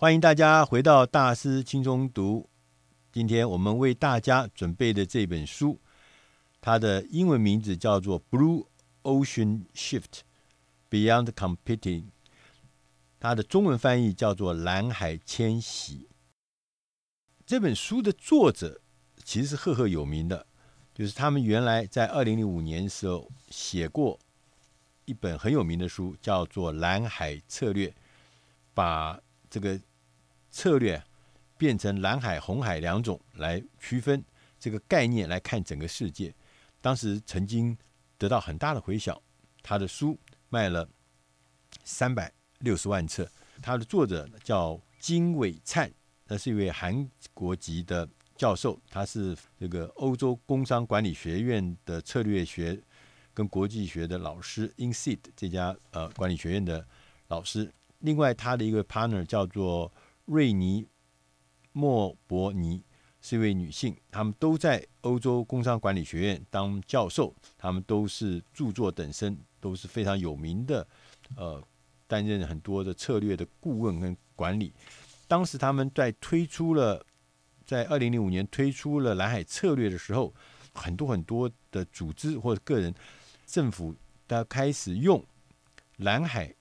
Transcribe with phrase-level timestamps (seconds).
[0.00, 2.48] 欢迎大家回到大师轻松读。
[3.12, 5.78] 今天我们为大家准备的这本书，
[6.58, 8.66] 它的英文名字叫做《Blue
[9.02, 10.20] Ocean Shift:
[10.88, 12.04] Beyond Competing》，
[13.18, 16.08] 它的中文翻译叫做《蓝海迁徙》。
[17.44, 18.80] 这本书的作者
[19.22, 20.46] 其实是赫赫有名的，
[20.94, 24.18] 就是他们原来在二零零五年的时候写过
[25.04, 27.88] 一本很有名的书，叫做《蓝海策略》，
[28.72, 29.20] 把
[29.50, 29.78] 这个
[30.50, 31.02] 策略
[31.56, 34.24] 变成蓝海、红海两种来区分
[34.58, 36.34] 这个概念来看整个世界。
[36.80, 37.76] 当时曾经
[38.18, 39.20] 得到很大的回响，
[39.62, 40.88] 他的书卖了
[41.84, 43.30] 三百六十万册。
[43.62, 45.90] 他的作者叫金伟灿，
[46.26, 52.80] 那是一位韩国籍的教授，他是这个欧洲工商管理学院的策略学
[53.34, 56.86] 跟国际学的老师，INSEAD 这家呃管理学院的
[57.28, 57.70] 老师。
[57.98, 59.92] 另外，他的一个 partner 叫做。
[60.30, 60.84] 瑞尼·
[61.72, 62.84] 莫伯尼
[63.20, 70.86] 是一位女性，她们都在欧洲工商管理学院当教授，她们都是著作等身，都是非常有名的。
[71.34, 71.60] 呃，
[72.06, 74.72] 担任很多的策略的顾问跟管理。
[75.26, 77.04] 当时他们在推出了，
[77.66, 80.32] 在二零零五年推出了蓝海策略的时候，
[80.72, 82.94] 很多很多的组织或者个人、
[83.46, 83.92] 政府，
[84.28, 85.24] 都开始用
[85.96, 86.54] 蓝海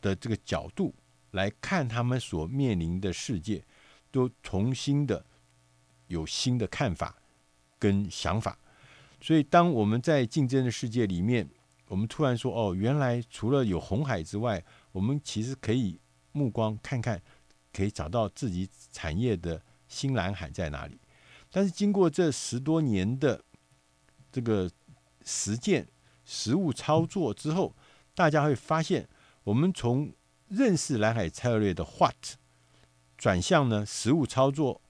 [0.00, 0.94] 的这个角度。
[1.32, 3.64] 来看他们所面临的世界，
[4.10, 5.24] 都重新的
[6.06, 7.16] 有新的看法
[7.78, 8.58] 跟想法。
[9.20, 11.48] 所以，当我们在竞争的世界里面，
[11.88, 16.00] 我们突然说：“哦，原来除了有红海之外，我们其实可以
[16.32, 17.20] 目光看看，
[17.72, 21.00] 可以找到自己产业的新蓝海在哪里。”
[21.50, 23.42] 但是，经过这十多年的
[24.30, 24.70] 这个
[25.24, 25.88] 实践、
[26.24, 27.74] 实物操作之后，
[28.14, 29.08] 大家会发现，
[29.42, 30.12] 我们从
[30.48, 32.36] 认识蓝海策略的 What，
[33.16, 34.80] 转向呢实物操作，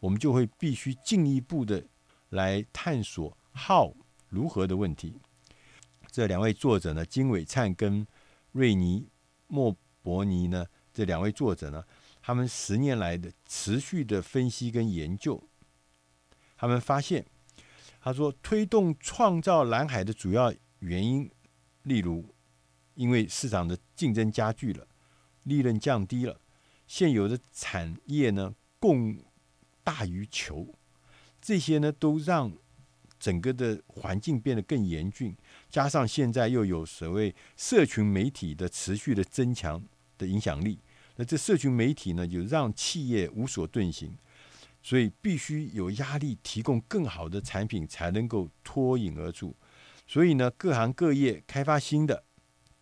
[0.00, 1.84] 我们就会必须进一步的
[2.28, 3.94] 来探索 How
[4.28, 5.20] 如何的问题。
[6.10, 8.06] 这两位作者呢，金伟灿跟
[8.52, 9.08] 瑞尼
[9.46, 11.84] 莫伯尼呢，这两位作者呢，
[12.20, 15.42] 他们十年来的持续的分析跟研究，
[16.56, 17.24] 他们发现，
[18.00, 21.30] 他说推动创造蓝海的主要原因，
[21.82, 22.34] 例如
[22.94, 24.86] 因为市场的竞争加剧了。
[25.46, 26.40] 利润降低了，
[26.88, 29.16] 现有的产业呢供
[29.84, 30.74] 大于求，
[31.40, 32.52] 这些呢都让
[33.20, 35.36] 整个的环境变得更严峻。
[35.70, 39.80] 加上现在又有所谓社群媒体的持续的增强
[40.18, 40.80] 的影响力，
[41.14, 44.18] 那这社群媒体呢就让企业无所遁形，
[44.82, 49.54] 所以必须有压力提供更好的产品才能够脱颖而出。
[50.08, 52.24] 所以呢，各行各业开发新的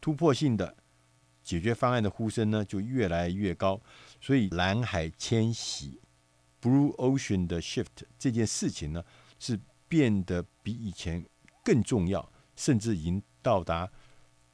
[0.01, 0.75] 突破性的。
[1.45, 3.81] 解决方案的呼声呢就越来越高，
[4.21, 6.01] 所以蓝海迁徙
[6.61, 9.05] （Blue Ocean 的 Shift） 这件事情呢
[9.39, 11.25] 是变得比以前
[11.63, 13.89] 更重要，甚至已经到达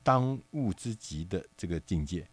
[0.03, 2.29] 当务之急的这个境界。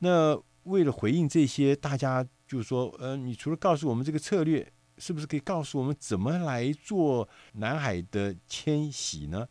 [0.00, 9.48] 那为了回应这些，大家就说：呃，你除了告诉我们这个策略，是不是可以告诉我们怎么来做南海的迁徙呢？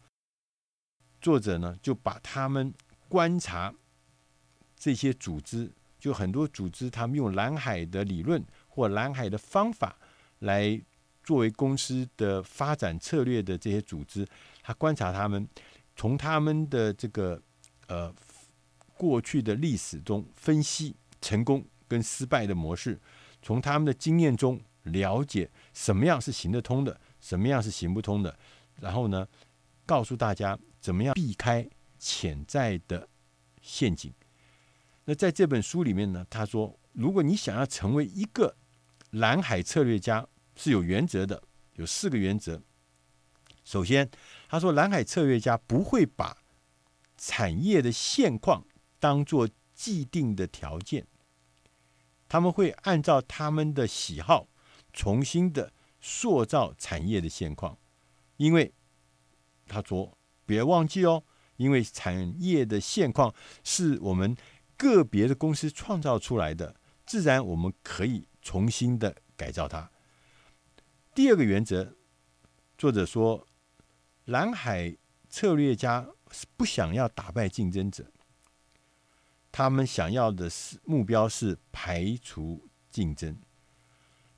[1.22, 2.74] 作者呢就把他们
[3.08, 3.74] 观察。
[4.81, 9.96] 这些组织就很多组织，他们用蓝海的理论或蓝海的方法
[10.40, 10.81] 来
[11.24, 14.28] 作为公司的发展策略的这些组织，
[14.64, 15.47] 他观察他们，
[15.96, 17.40] 从他们的这个
[17.86, 18.12] 呃
[18.97, 23.00] 过去的历史中分析成功跟失败的模式，
[23.44, 28.36] 从他们的经验中了解什么样是行得通的，什么样是行不通的，
[28.80, 29.28] 然后呢，
[29.86, 33.08] 告诉大家怎么样避开潜在的
[33.62, 34.12] 陷阱。
[35.12, 38.56] 那在这本书里面呢，他说，如果你想要成为一个
[39.10, 42.62] 蓝海策略家，是有原则的，有四个原则。
[43.66, 44.10] 首先，
[44.48, 46.38] 他说，蓝海策略家不会把
[47.18, 48.66] 产业的现况
[49.02, 51.06] 当做既定的条件，
[52.30, 54.47] 他们会按照他们的喜好
[54.94, 57.78] 重新的塑造产业的现况。
[58.38, 58.74] 因为
[59.68, 61.22] 他说，别忘记哦，
[61.58, 63.35] 因为产业的现况
[63.66, 64.34] 是我们。
[64.82, 66.76] 个别的公司创造出来的，
[67.06, 69.92] 自然我们可以重新的改造它。
[71.14, 71.96] 第二个原则，
[72.80, 73.48] 作者说，
[74.26, 74.98] 蓝海
[75.30, 78.12] 策略家是不想要打败竞争者，
[79.52, 83.38] 他们想要的是目标是排除竞争。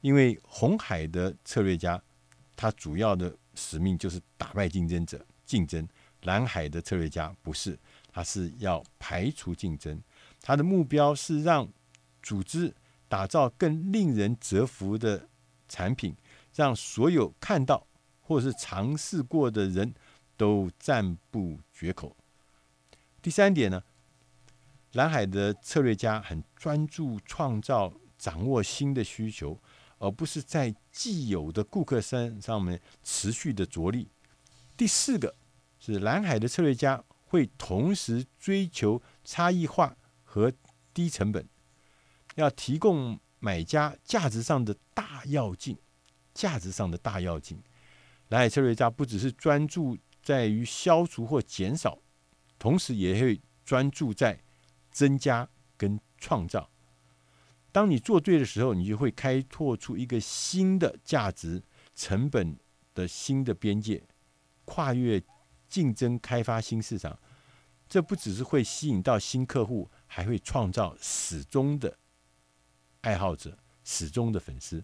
[0.02, 2.04] 因为红海的策略家，
[2.58, 5.88] 他主要的使命就是打败竞争者，竞争。
[6.24, 7.78] 蓝海的策略家不是，
[8.10, 10.02] 他是要排除竞争。
[10.44, 11.68] 他的目标是让
[12.22, 12.76] 组织
[13.08, 15.30] 打造更令人折服的
[15.70, 16.14] 产品，
[16.54, 17.88] 让所有看到
[18.20, 19.96] 或是尝试过的人
[20.36, 22.16] 都赞不绝口。
[23.22, 23.82] 第三点呢，
[24.92, 29.58] 蓝海的策略家很专注创造、掌握新的需求，
[29.98, 34.10] 而不是在既有的顾客身上面持续的着力。
[34.76, 35.34] 第四个
[35.80, 39.96] 是蓝海的策略家会同时追求差异化
[40.34, 40.52] 和
[40.96, 41.48] 低成本，
[42.34, 45.78] 要提供买家价值上的大要进。
[46.34, 47.62] 价值上的大要进，
[48.30, 52.00] 蓝海策略家不只是专注在于消除或减少。
[52.58, 54.42] 同时也会专注在
[54.90, 55.48] 增加
[55.78, 56.68] 跟创造。
[57.72, 61.62] 当你做对的时候，你就会开拓出一个新的价值
[61.94, 62.58] 成本
[62.96, 64.04] 的新的边界，
[64.66, 65.22] 跨越
[65.68, 67.20] 竞争，开发新市场。
[67.88, 71.98] 这不只是会吸引到新客户，还会创造始终的
[73.02, 74.84] 爱好者、始终的粉丝。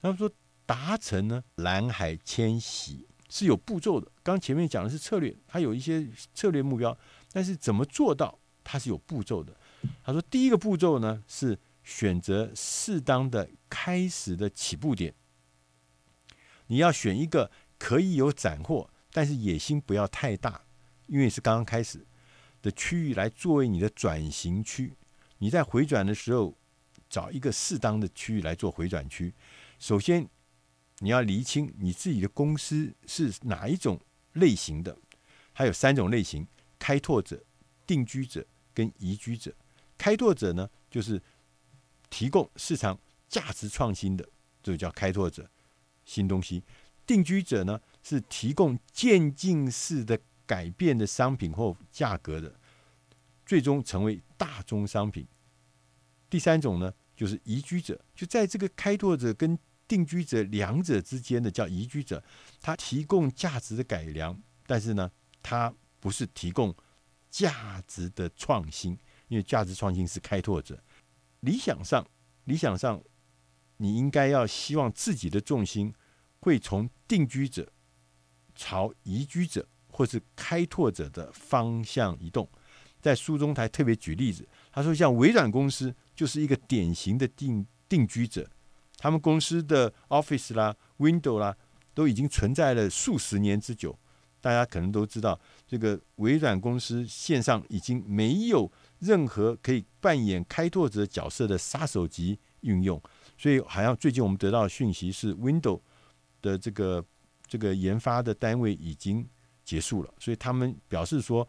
[0.00, 0.30] 他们说，
[0.64, 3.08] 达成呢蓝海迁徙。
[3.28, 4.08] 是有步骤的。
[4.22, 6.96] 刚前面讲的是策略，它有一些策略目标，
[7.32, 9.56] 但是怎么做到，它是有步骤的。
[10.04, 15.12] 他说，第一个步骤呢是选择适当的开始的起步点。
[16.68, 20.62] 你要选一个可以有斩获，但是野心不要太大，
[21.08, 22.06] 因为是刚刚开始
[22.64, 24.96] 的区域来作为你的转型区。
[25.38, 26.56] 你在回转的时候，
[27.08, 29.32] 找一个适当的区域来做回转区。
[29.78, 30.26] 首先。
[31.00, 34.00] 你要厘清你自己的公司是哪一种
[34.34, 34.96] 类型的，
[35.52, 36.46] 还有三种类型：
[36.78, 37.42] 开拓者、
[37.84, 39.52] 定居者跟移居者。
[39.98, 41.20] 开拓者呢，就是
[42.08, 42.96] 提供市场
[43.28, 44.26] 价值创新的，
[44.62, 45.50] 这个叫开拓者，
[46.04, 46.62] 新东西；
[47.04, 52.54] 定居者呢，是提供渐进式的改变的商品或价格的，
[53.44, 55.26] 最终成为大宗商品。
[56.28, 62.22] 第三种呢，就是移居者，就在这个开拓者跟定居者两者之间的叫移居者，
[62.60, 65.10] 他提供价值的改良，但是呢，
[65.42, 66.74] 他不是提供
[67.30, 68.98] 价值的创新，
[69.28, 70.82] 因为价值创新是开拓者。
[71.40, 72.06] 理想上，
[72.44, 73.02] 理想上，
[73.76, 75.94] 你应该要希望自己的重心
[76.40, 77.70] 会从定居者
[78.54, 82.48] 朝移居者或是开拓者的方向移动。
[83.00, 88.48] 在书中，他特别举例子，他说像微软公司就是一个典型的定定居者。
[88.98, 91.54] 他们公司的 Office 啦、Window 啦，
[91.92, 93.98] 都已经存在了数十年之久。
[94.40, 103.00] 大家可能都知道，这个微软公司线上已经没有任何可以扮演开拓者角色的杀手级运用。
[103.38, 105.80] 所以，好像最近我们得到的讯息是，Window
[106.42, 107.04] 的这个
[107.46, 109.26] 这个研发的单位已经
[109.64, 110.14] 结束了。
[110.18, 111.48] 所以，他们表示说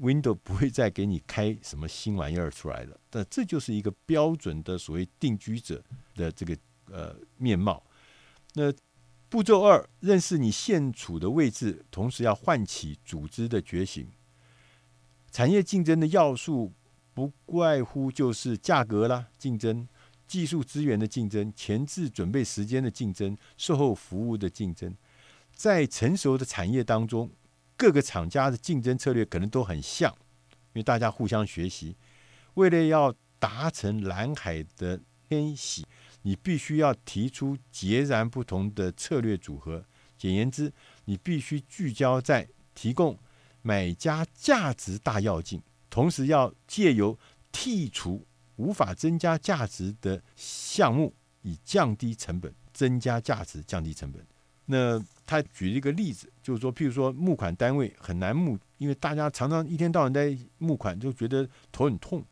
[0.00, 2.98] ，Windows 不会再给你开什么新玩意儿出来了。
[3.08, 5.82] 但这就是一个标准的所谓定居者
[6.14, 6.56] 的这个。
[6.92, 7.82] 呃，面貌。
[8.52, 8.70] 那
[9.30, 14.06] 步骤二，认识你现处的位置，同时要唤起组织的觉醒。
[15.32, 16.74] 产业竞争的要素
[17.14, 19.88] 不外乎就是价格啦、竞争、
[20.28, 24.94] 技术资源的竞争、前置准备时间的竞争、售后服务的竞争。
[25.54, 27.30] 在成熟的产业当中，
[27.76, 30.12] 各个厂家的竞争策略可能都很像，
[30.72, 31.96] 因为大家互相学习。
[32.54, 35.84] 为了要达成蓝海的天喜。
[36.26, 39.84] 你必须要提出截然不同的策略组合。
[40.16, 40.72] 简言之，
[41.04, 43.18] 你必须聚焦在提供
[43.60, 47.18] 买家价值大要件，同时要借由
[47.52, 48.26] 剔除
[48.56, 54.26] 无法增加价值的项目，以降低成本，增加价值，降低成本。
[54.64, 62.24] 那他举了一个例子，就是说，譬如说募款单位很难募，因为大家常常一天到晚在募款，就觉得头很痛。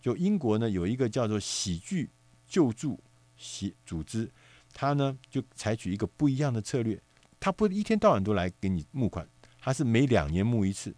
[0.00, 2.10] 就英国呢，有一个叫做喜剧
[2.46, 2.98] 救助。
[3.86, 4.30] 组织，
[4.74, 7.00] 他呢就采取一个不一样的策略，
[7.40, 9.26] 他不一天到晚都来给你募款，
[9.58, 10.94] 他是每两年募一次。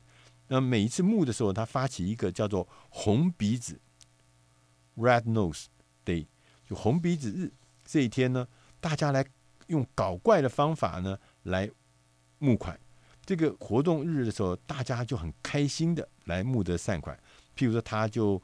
[0.48, 3.80] 那每一次募的时候，他发起一个叫做“红鼻子
[4.96, 5.66] ”（Red Nose
[6.04, 6.26] Day），
[6.68, 7.52] 就红鼻子日
[7.84, 8.48] 这一天呢，
[8.80, 9.24] 大家来
[9.68, 11.70] 用搞怪的方法呢来
[12.38, 12.78] 募款。
[13.24, 17.16] 这个活动日的时候，大家就很开心的来募得善款。
[17.56, 18.40] 譬如说，他就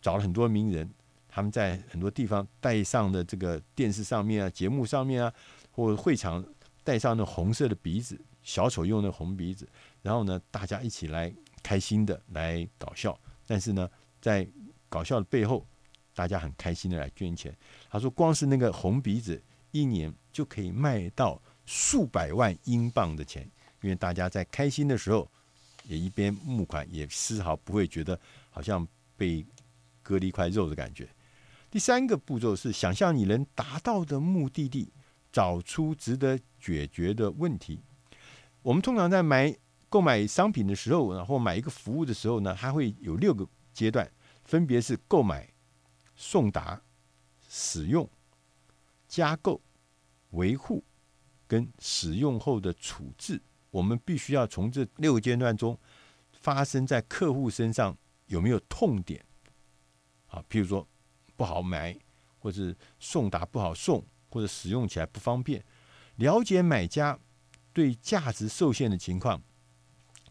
[0.00, 0.90] 找了很多名人。
[1.34, 5.32] 他们在很多地方戴上的这个电视上面啊、节目上面啊，
[5.70, 6.44] 或者会场
[6.84, 9.66] 戴上那红色的鼻子，小丑用那红鼻子，
[10.02, 11.32] 然后呢，大家一起来
[11.62, 13.18] 开心的来搞笑。
[13.46, 13.88] 但是呢，
[14.20, 14.46] 在
[14.90, 15.66] 搞笑的背后，
[16.14, 17.56] 大家很开心的来捐钱。
[17.88, 23.48] 他说，光是那个红鼻子，一年就可以卖到数百万英镑的钱，
[23.80, 25.28] 因为大家在开心的时候，
[25.84, 28.18] 也一边募款，也丝毫不会觉得
[28.50, 29.44] 好像被
[30.02, 31.08] 割了一块肉的感觉。
[31.70, 34.92] 第三个步骤是想象你能达到的目的地，
[35.32, 37.80] 找出值得解决的问题。
[38.62, 39.56] 我们通常在买
[39.88, 44.10] 购买商品的时候，然后买一个服务的时候呢，它会有六个阶段，
[44.44, 45.48] 分别是购买、
[46.14, 46.80] 送达、
[47.48, 48.08] 使用、
[49.08, 49.60] 加购、
[50.30, 50.84] 维护
[51.52, 53.38] 跟使用后的处置。
[53.70, 55.78] 我们必须要从这六个阶段中
[56.32, 57.94] 发生在客户身上
[58.24, 59.22] 有没有痛点
[60.28, 60.42] 啊？
[60.48, 60.88] 譬如说
[61.36, 61.94] 不好买，
[62.38, 65.62] 或者送达不好送，或者使用起来不方便。
[66.16, 67.18] 了解买家
[67.74, 69.42] 对价值受限的情况，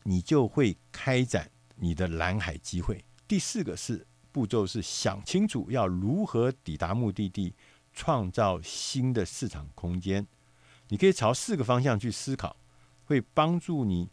[0.02, 3.06] 你就会开展你的蓝海机会。
[3.28, 7.54] 第四个是步骤是想清楚要如何抵达目的地，
[7.94, 10.26] 创造新的市场空间。
[10.92, 12.56] 你可以朝四个方向去思考。
[13.04, 14.10] 会帮助你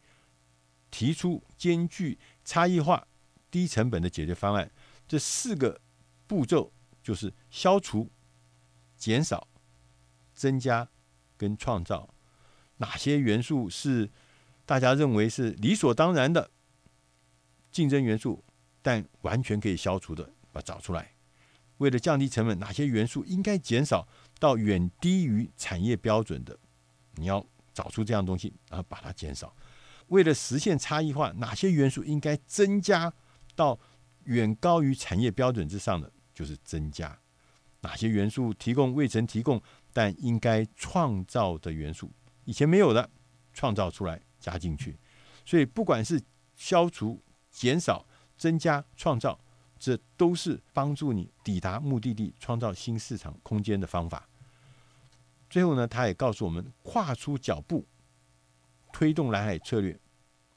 [0.91, 3.07] 提出兼具差异化、
[3.49, 4.69] 低成本的解决方案。
[5.07, 5.81] 这四个
[6.27, 8.11] 步骤就是消除、
[8.97, 9.47] 减少、
[10.35, 10.89] 增加
[11.37, 12.13] 跟创造。
[12.79, 14.11] 哪些元素是
[14.67, 16.51] 大家认为是理所当然的
[17.71, 18.43] 竞争元素，
[18.83, 21.13] 但完全可以消除的，把找出来。
[21.77, 24.09] 为了降低成本，哪些元素应该减少
[24.41, 26.59] 到远低于产业标准的？
[27.19, 27.45] 你要。
[27.75, 29.55] 找出这样东西，然后把它减少。
[30.09, 33.13] 为了实现差异化，哪些元素应该增加
[33.55, 33.79] 到
[34.25, 37.17] 远高于产业标准之上的，就是增加。
[37.83, 42.11] 哪些元素提供未曾提供但应该创造的元素，
[42.45, 43.09] 以前没有的，
[43.53, 44.99] 创造出来加进去。
[45.47, 46.21] 所以，不管是
[46.57, 48.05] 消除、减少、
[48.37, 49.39] 增加、创造，
[49.79, 54.29] 这都是帮助你抵达目的地、创造新市场空间的方法。
[55.49, 57.87] 最后呢，他也告诉我们，跨出脚步，
[58.93, 59.99] 推动蓝海策略。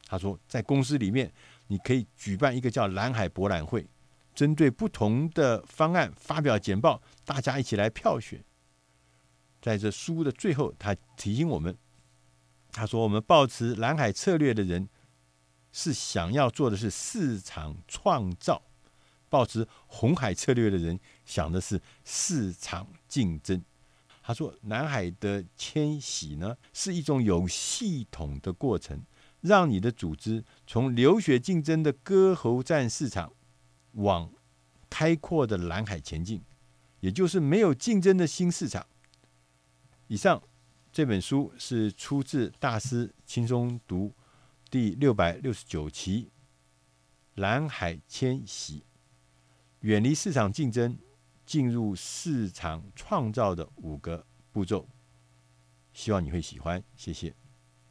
[0.06, 1.32] 他说，在公司里面，
[1.68, 3.88] 你可以举办一个叫蓝海博览会，
[4.36, 8.44] 针对不同的方案发表简报，大家一起来票选。
[9.62, 11.78] 在这书的最后，他提醒我们，
[12.72, 14.90] 他说，我们抱持蓝海策略的人，
[15.72, 18.62] 是想要做的是市场创造；
[19.30, 23.64] 抱持红海策略的人，想的是市场竞争。
[24.24, 29.04] 他说：“蓝海的迁徙呢，是一种有系统的过程，
[29.42, 33.34] 让你的组织从流血竞争的割喉战市场，
[33.94, 34.32] 往
[34.90, 36.44] 开阔的蓝海前进，
[37.00, 38.86] 也就是没有竞争的新市场。”
[40.08, 40.42] 以上
[40.94, 44.14] 这本书是出自大师轻松读
[44.70, 46.26] 第六百六十九期
[47.42, 48.84] 《蓝海迁徙：
[49.80, 50.94] 远离市场竞争》。
[51.52, 54.88] 进入市场创造的五个步骤，
[55.92, 57.41] 希望你会喜欢，谢谢。